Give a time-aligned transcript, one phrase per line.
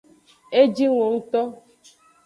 [0.59, 1.41] E jingo ngto.